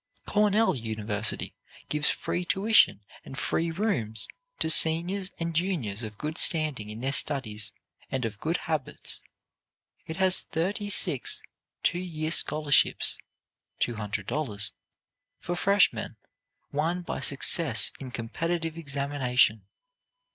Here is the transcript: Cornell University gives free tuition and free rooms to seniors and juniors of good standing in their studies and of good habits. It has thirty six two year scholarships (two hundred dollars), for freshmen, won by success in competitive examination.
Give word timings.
Cornell 0.25 0.73
University 0.73 1.53
gives 1.87 2.09
free 2.09 2.43
tuition 2.43 3.01
and 3.23 3.37
free 3.37 3.69
rooms 3.69 4.27
to 4.57 4.67
seniors 4.67 5.29
and 5.39 5.55
juniors 5.55 6.01
of 6.01 6.17
good 6.17 6.39
standing 6.39 6.89
in 6.89 7.01
their 7.01 7.11
studies 7.11 7.71
and 8.09 8.25
of 8.25 8.39
good 8.39 8.57
habits. 8.65 9.21
It 10.07 10.17
has 10.17 10.39
thirty 10.39 10.89
six 10.89 11.43
two 11.83 11.99
year 11.99 12.31
scholarships 12.31 13.19
(two 13.77 13.93
hundred 13.97 14.25
dollars), 14.25 14.73
for 15.39 15.55
freshmen, 15.55 16.17
won 16.71 17.03
by 17.03 17.19
success 17.19 17.91
in 17.99 18.09
competitive 18.09 18.79
examination. 18.79 19.67